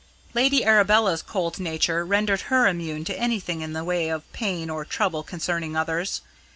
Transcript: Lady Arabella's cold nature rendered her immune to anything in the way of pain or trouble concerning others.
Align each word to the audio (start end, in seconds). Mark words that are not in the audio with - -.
Lady 0.33 0.65
Arabella's 0.65 1.21
cold 1.21 1.59
nature 1.59 2.03
rendered 2.03 2.41
her 2.49 2.65
immune 2.65 3.05
to 3.05 3.15
anything 3.19 3.61
in 3.61 3.73
the 3.73 3.83
way 3.83 4.09
of 4.09 4.23
pain 4.33 4.67
or 4.67 4.83
trouble 4.83 5.21
concerning 5.21 5.75
others. 5.77 6.21